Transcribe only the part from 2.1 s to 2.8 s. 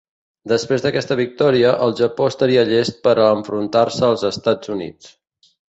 estaria